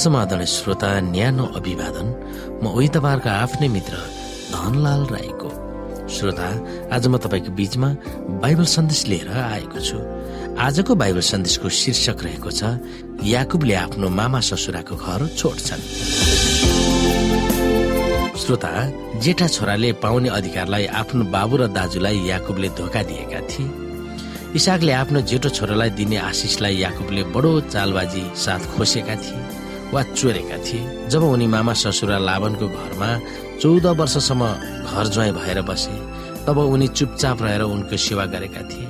[0.00, 2.06] समाधान श्रोता न्यानो अभिवादन
[2.62, 3.94] म उही तपाईँहरूको आफ्नै मित्र
[4.52, 5.48] धनलाल राईको।
[6.08, 6.48] श्रोता
[6.96, 7.88] आज म तपाईँको बीचमा
[8.40, 9.98] बाइबल सन्देश लिएर आएको छु।
[10.56, 12.80] आजको बाइबल सन्देशको शीर्षक रहेको छ
[13.28, 15.82] याकुबले आफ्नो मामा ससुराको घर छोड्छन्।
[18.40, 18.72] श्रोता
[19.20, 23.68] जेठा छोराले पाउने अधिकारलाई आफ्नो बाबु र दाजुलाई याकुबले धोका दिएका थिए।
[24.56, 29.49] इसाकले आफ्नो जेठो छोरालाई दिने आशिषलाई याकुबले बडो चालबाजी साथ खोसेका थिए।
[29.92, 33.08] वा चोरेका थिए। जब उनी मामा ससुरा लावनको घरमा
[33.60, 34.42] चौध वर्षसम्म
[34.86, 35.94] घर ज्वाइँ भएर बसे
[36.46, 38.88] तब उनी चुपचाप रहेर उनको सेवा गरेका थिए।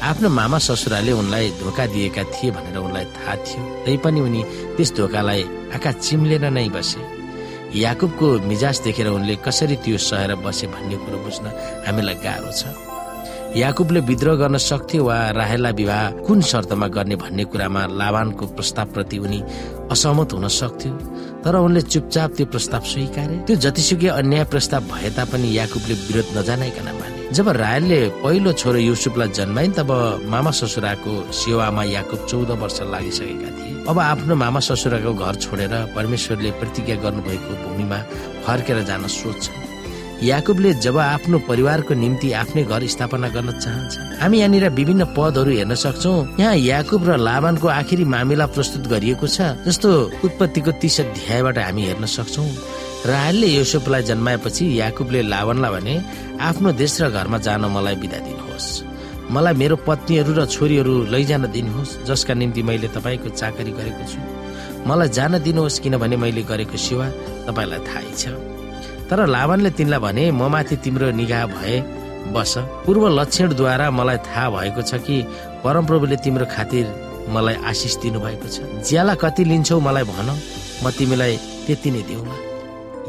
[0.00, 4.42] आफ्नो मामा ससुराले उनलाई धोका दिएका थिए भनेर उनलाई थाहा थियो। तैपनि उनी
[4.76, 5.42] त्यस धोकालाई
[5.74, 7.00] आँखा चिम्लेर नै बसे।
[7.74, 11.44] याकुबको मिजाज देखेर उनले कसरी त्यो सहेर बसे भन्ने कुरो बुझ्न
[11.86, 12.89] हामीलाई गाह्रो छ।
[13.56, 19.40] याकुबले विद्रोह गर्न सक्थ्यो वा राहेललाई विवाह कुन शर्तमा गर्ने भन्ने कुरामा लाभानको प्रस्तावप्रति उनी
[19.90, 20.92] असहमत हुन सक्थ्यो
[21.42, 26.88] तर उनले चुपचाप त्यो प्रस्ताव स्वीकारे। त्यो जतिसुकै अन्याय प्रस्ताव भए तापनि याकुबले विरोध नजानाइकन
[27.00, 29.90] माने। जब रायलले पहिलो छोरो युसुफलाई जन्माइन् तब
[30.30, 36.50] मामा ससुराको सेवामा याकुब चौध वर्ष लागिसकेका थिए। अब आफ्नो मामा ससुराको घर छोडेर परमेश्वरले
[36.60, 37.98] प्रतिज्ञा गर्नुभएको भूमिमा
[38.46, 39.59] फर्केर जान सोध्छन्
[40.22, 45.74] याकुबले जब आफ्नो परिवारको निम्ति आफ्नै घर स्थापना गर्न चाहन्छ। हामी यहाँनिर विभिन्न पदहरू हेर्न
[45.74, 49.88] सक्छौ। यहाँ याकुब र लाभानको आखिरी मामिला प्रस्तुत गरिएको छ जस्तो
[50.20, 52.44] उत्पत्तिको तीस अध्यायबाट हामी हेर्न सक्छौ।
[53.08, 55.94] राहलले योसेफलाई जन्माएपछि याकुबले लावनलाई भने
[56.36, 58.68] आफ्नो देश र घरमा जान मलाई बिदा दिनुहोस्।
[59.32, 64.20] मलाई मेरो पत्नीहरू र छोरीहरू लैजान दिनुहोस् जसका निम्ति मैले तपाईँको चाकरी गरेको छु।
[64.84, 67.06] मलाई जान दिनुहोस् किनभने मैले गरेको सेवा
[67.48, 68.24] तपाईँलाई थाहै छ।
[69.10, 71.76] तर लावनले तिनलाई भने म माथि तिम्रो निगाह भए
[72.30, 72.54] बस।
[72.86, 75.16] पूर्व लक्षणद्वारा मलाई थाहा भएको छ कि
[75.64, 76.86] परमप्रभुले तिम्रो खातिर
[77.34, 78.56] मलाई आशिष दिनुभएको छ।
[78.86, 80.28] ज्याला कति लिन्छौ मलाई भन।
[80.82, 82.36] म तिमीलाई त्यति नै दिउँला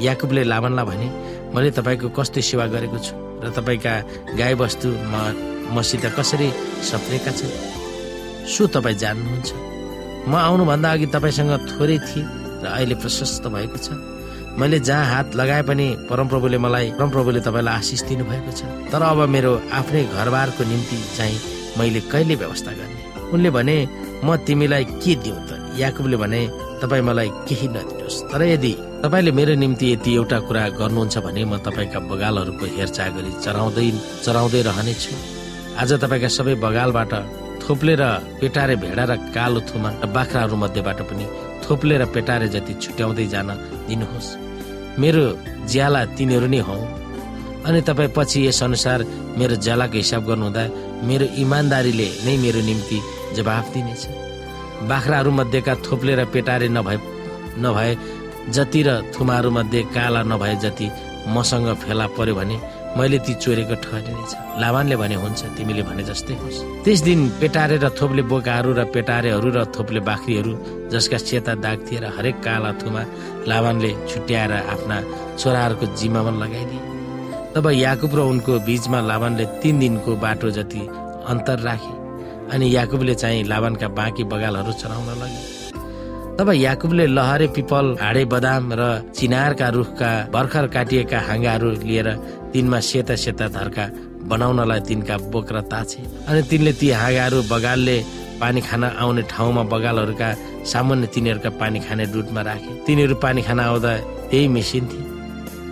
[0.01, 1.07] याकुबले लावनलाई भने
[1.53, 3.13] मैले तपाईँको कस्तो सेवा गरेको छु
[3.43, 3.93] र तपाईँका
[4.41, 5.13] गाई बस्तु म
[5.71, 6.49] मसित कसरी
[6.89, 7.53] सप्रेका छन्?
[8.49, 9.49] सो तपाईँ जान्नुहुन्छ।
[10.27, 12.25] म आउनुभन्दा अघि तपाईँसँग थोरै थिएँ
[12.61, 13.87] र अहिले प्रशस्त भएको छ।
[14.59, 19.51] मैले जहाँ हात लगाए पनि परमप्रभुले मलाई परमप्रभुले तपाईँलाई आशिष दिनुभएको छ। तर अब मेरो
[19.71, 21.39] आफ्नै घरबारको निम्ति चाहिँ
[21.79, 22.99] मैले कहिले व्यवस्था गर्ने?
[23.33, 23.77] उनले भने
[24.25, 25.49] म तिमीलाई के दिउँ त?
[25.79, 26.41] याकुबले भने
[26.81, 28.73] तपाईँ मलाई केही नदिनुहोस्। तर यदि
[29.03, 33.87] तपाईँले मेरो निम्ति यति एउटा कुरा गर्नुहुन्छ भने म तपाईँका बगालहरूको हेरचाह गरी चराउँदै
[34.25, 35.13] चराउँदै रहनेछु
[35.79, 37.13] आज तपाईँका सबै बगालबाट
[37.63, 38.03] थोप्ले र
[38.41, 41.25] पेटारे भेडा र कालो थुमा र बाख्राहरू मध्येबाट पनि
[41.71, 43.49] थोप्ले र पेटारे जति छुट्याउँदै जान
[43.87, 44.29] दिनुहोस्।
[44.99, 45.23] मेरो
[45.71, 46.75] ज्याला तिनीहरू नै हौ।
[47.63, 48.99] अनि तपाईँ पछि यस अनुसार
[49.39, 50.63] मेरो ज्यालाको हिसाब गर्नुहुँदा
[51.07, 52.97] मेरो इमान्दारीले नै मेरो निम्ति
[53.35, 54.03] जवाफ दिनेछ।
[54.89, 56.97] बाख्राहरू मध्येका थोप्ले र पेटारे नभए
[57.63, 57.91] नभए
[58.51, 60.87] जति र थुमाहरू मध्ये काला नभए जति
[61.31, 62.57] मसँग फेला पर्यो भने
[62.97, 64.31] मैले ती चोरेको ठहरिनेछ
[64.61, 69.49] लाभानले भने हुन्छ तिमीले भने जस्तै होस्। त्यस दिन पेटारे र थोप्ले बोकाहरू र पेटारेहरू
[69.55, 70.51] र थोप्ले बाख्रीहरू
[70.91, 73.03] जसका सेता दाग थिए र हरेक काला थुमा
[73.47, 74.97] लाभानले छुट्याएर आफ्ना
[75.39, 76.81] छोराहरूको जिम्मामा लगाइदिए।
[77.55, 80.83] तब याकुब र उनको बीचमा लाभानले तिन दिनको बाटो जति
[81.31, 81.95] अन्तर राखे
[82.51, 85.41] अनि याकुबले चाहिँ लाभानका बाँकी बगालहरू चलाउन लगे।
[86.37, 88.83] तब याकुबले लहरे पिपल हाडे बदाम र
[89.15, 92.07] चिनारका रुखका भर्खर काटिएका हाँगाहरू लिएर
[92.53, 93.85] तिनमा सेता सेता धर्का
[94.29, 97.97] बनाउनलाई तिनका बोक्रा ताछे। अनि तिनले ती हाँगाहरू बगालले
[98.41, 100.29] पानी खान आउने ठाउँमा बगालहरूका
[100.65, 103.91] सामान्य तिनीहरूका पानी खाने डुटमा राखे। तिनीहरू पानी खान आउँदा
[104.29, 104.99] त्यही मिसिन्थे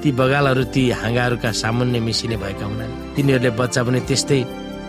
[0.02, 4.40] ती बगालहरू ती हाँगाहरूका सामान्य मिसिने भएका हुनाले तिनीहरूले बच्चा पनि त्यस्तै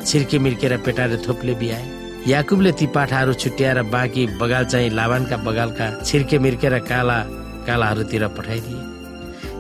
[0.07, 1.85] छिर्के मिर्केर पेटाएर थोप्ले बिहाए।
[2.27, 7.19] याकुबले ती पाठाहरू छुट्याएर बाँकी बगाल चाहिँ लाभानका बगालका छिर्के मिर्केर काला
[7.67, 8.81] कालाहरूतिर पठाइदिए।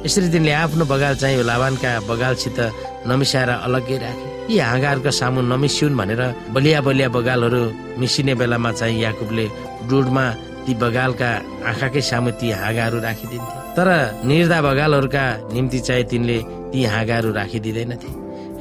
[0.04, 2.58] यसरी तिनले आफ्नो बगाल चाहिँ लाभानका बगालसित
[3.04, 6.22] नमिसाएर अलग्गै राखे यी हाँगाहरूका सामु नमिसिउन् भनेर
[6.56, 7.62] बलिया बलिया बगालहरू
[8.00, 9.46] मिसिने बेलामा चाहिँ याकुबले
[9.88, 10.24] डुडमा
[10.64, 11.30] ती बगालका
[11.70, 13.88] आँखाकै सामु ती हाँगाहरू राखिदिन्थे। तर
[14.24, 16.38] निर्दा बगालहरूका निम्ति चाहिँ तिनले
[16.72, 18.10] ती हाँगाहरू राखिदिँदैनथे।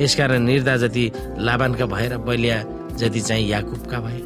[0.04, 1.06] यसकारण निर्दा जति
[1.40, 2.58] लाभानका भएर बलिया
[3.00, 4.22] जति चाहिँ याकुबका भए।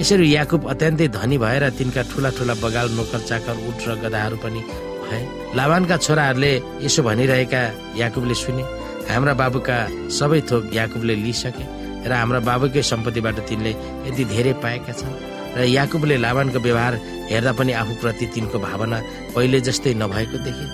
[0.00, 4.60] यसरी याकुब अत्यन्तै धनी भएर तिनका ठुला ठुला बगाल नोकर चाकर उठ र गदाहरू पनि
[5.08, 5.22] भए
[5.56, 6.52] लाभानका छोराहरूले
[6.84, 7.62] यसो भनिरहेका
[8.00, 8.64] याकुबले सुने
[9.10, 9.76] हाम्रा बाबुका
[10.18, 11.64] सबै थोक याकुबले लिइसके
[12.08, 13.72] र हाम्रा बाबुकै सम्पत्तिबाट तिनले
[14.06, 15.16] यति धेरै पाएका छन्
[15.56, 16.94] र याकुबले लाभानको व्यवहार
[17.30, 18.98] हेर्दा पनि आफूप्रति तिनको भावना
[19.34, 20.66] पहिले जस्तै नभएको देखे।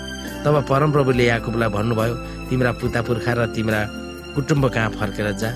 [0.43, 2.15] तब परमप्रभुले याकुबलाई भन्नुभयो
[2.49, 3.79] तिम्रा पुता पुर्खा र तिम्रा
[4.35, 5.49] कुटुम्ब कहाँ फर्केर जा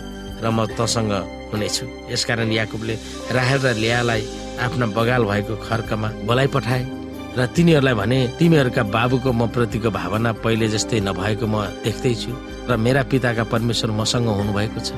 [0.44, 1.14] र म तसँग
[1.52, 2.96] हुनेछु। यसकारण याकुबले
[3.36, 4.24] राहेल र लियालाई
[4.66, 6.84] आफ्ना बगाल भएको खर्कमा बोलाइ पठाए
[7.38, 11.56] र तिनीहरूलाई भने तिमीहरूका बाबुको म प्रतिको भावना पहिले जस्तै नभएको म
[11.86, 12.32] देख्दैछु
[12.66, 14.90] र मेरा पिताका परमेश्वर मसँग हुनुभएको छ।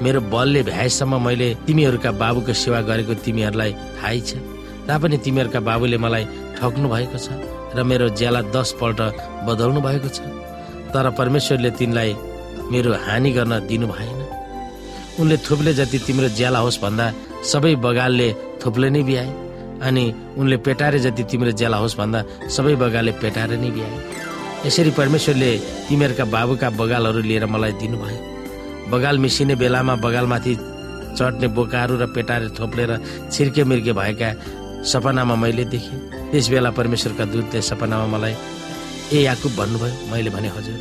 [0.00, 4.40] मेरो बलले भ्याएसम्म मैले तिमीहरूका बाबुको सेवा गरेको तिमीहरूलाई थाहै छ।
[4.88, 6.24] तापनि तिमीहरूका बाबुले मलाई
[6.56, 7.28] ठग्नु भएको छ
[7.76, 9.00] र मेरो ज्याला दसपल्ट
[9.44, 10.18] बदल्नु भएको छ।
[10.88, 12.10] तर परमेश्वरले तिनलाई
[12.72, 14.20] मेरो हानि गर्न दिनु भएन।
[15.20, 17.06] उनले थुप्ले जति तिम्रो ज्याला होस् भन्दा
[17.44, 18.28] सबै बगालले
[18.64, 19.43] थुप्ले नै बिहाए।
[19.82, 20.04] अनि
[20.38, 23.98] उनले पेटारे जति तिम्रो ज्याला होस् भन्दा सबै बगालले पेटारे नै बिहाए।
[24.66, 25.50] यसरी परमेश्वरले
[25.88, 28.20] तिमीहरूका बाबुका बगालहरू लिएर मलाई दिनुभयो।
[28.90, 30.54] बगाल मिसिने बेलामा बगालमाथि
[31.18, 32.90] चढ्ने बोकाहरू र पेटारे थोप्लेर
[33.32, 34.28] छिर्के मिर्के भएका
[34.84, 38.34] सपनामा मैले देखेँ। त्यस बेला परमेश्वरका दूतले सपनामा मलाई
[39.12, 39.94] ए याकुब भन्नुभयो?
[40.12, 40.78] मैले भने हजुर।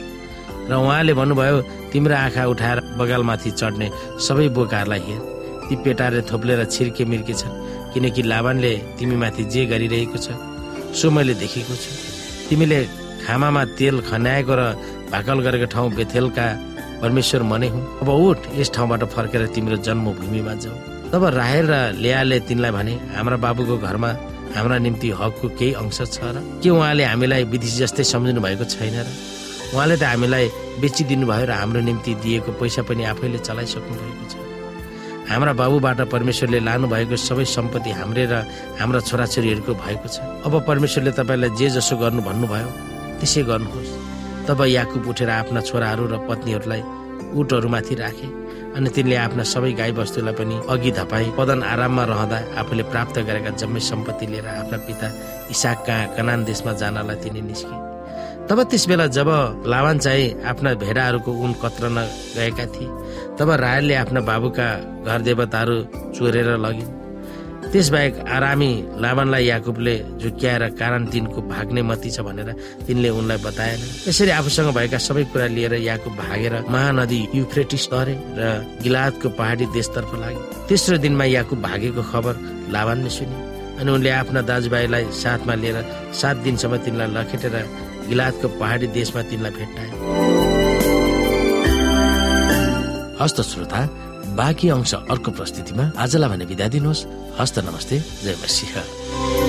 [0.70, 1.62] र उहाँले भन्नुभयो
[1.92, 3.88] तिम्रो आँखा उठाएर बगालमाथि चढ्ने
[4.20, 5.22] सबै बोकाहरूलाई हेर।
[5.68, 7.54] ती पेटारे थोप्लेर छिर्के मिर्के छन्।
[7.94, 10.28] किनकि लाभानले तिमीमाथि जे गरिरहेको छ
[10.98, 11.92] सो मैले देखेको छु।
[12.50, 12.80] तिमीले
[13.26, 14.62] खामामा तेल खन्याएको र
[15.14, 16.46] भाकल गरेको ठाउँ बेथेलका
[17.02, 20.76] परमेश्वर मनै हुँ अब उठ यस ठाउँबाट फर्केर तिम्रो जन्मभूमिमा जाऊ।
[21.12, 24.12] तब राहेल र लेयाले तिनलाई भने हाम्रा बाबुको घरमा
[24.56, 26.38] हाम्रा निम्ति हकको केही अंश छ र?
[26.62, 29.08] के उहाँले हामीलाई विदेशी जस्तै सम्झिनु भएको छैन र?
[29.74, 30.46] उहाँले त हामीलाई
[30.82, 34.34] बेचिदिनु भयो र हाम्रो निम्ति दिएको पैसा पनि आफैले चलाइसक्नु भएको छ।
[35.30, 38.34] हाम्रा बाबुबाट परमेश्वरले लानु भएको सबै सम्पत्ति हाम्रै र
[38.80, 42.70] हाम्रा छोराछोरीहरूको भएको छ। अब परमेश्वरले तपाईँलाई जे जसो गर्नु भन्नुभयो
[43.20, 43.92] त्यसै गर्नुहोस्।
[44.48, 46.82] तब याकुब उठेर आफ्ना छोराहरू र पत्नीहरूलाई
[47.40, 48.28] उटहरूमाथि राखे
[48.76, 53.52] अनि तिनले आफ्ना सबै गाई बस्तुलाई पनि अघि धपाई पदन आराममा रहँदा आफूले प्राप्त गरेका
[53.62, 55.08] जम्मै सम्पत्ति लिएर आफ्ना पिता
[55.50, 57.78] इसाक कहाँ कनान देशमा जानलाई तिनी निस्के।
[58.50, 59.30] तब त्यस बेला जब
[59.72, 61.98] लावान चाहिँ आफ्ना भेडाहरूको उन कत्रन
[62.36, 62.90] गएका थिए
[63.40, 64.68] तब रायलले आफ्ना बाबुका
[65.06, 65.78] घर देवताहरू
[66.16, 66.92] चोरेर लगिन्।
[67.74, 68.72] त्यसबाहेक आरामी
[69.02, 72.50] लावनलाई याकुबले झुक्क्याएर कारण तिनको भाग्ने मती छ भनेर
[72.86, 78.42] तिनले उनलाई बताएन। यसरी आफूसँग भएका सबै कुरा लिएर याकुब भागेर महानदी युफ्रेटिस तरे र
[78.84, 82.34] गिलादको पहाडी देशतर्फ लागे तेस्रो दिनमा याकुब भागेको खबर
[82.70, 83.38] लाभानले सुने
[83.82, 85.78] अनि उनले आफ्ना दाजुभाइलाई साथमा लिएर
[86.22, 87.56] सात दिनसम्म तिनलाई लखेटेर
[88.10, 90.43] गिलादको पहाडी देशमा तिनलाई भेट्टाए।
[93.22, 93.86] हस्त श्रोता
[94.36, 97.06] बाँकी अंश अर्को प्रस्तुतिमा आजलाई भने बिदा दिनुहोस्।
[97.40, 99.43] हस्त नमस्ते जय मसिंह।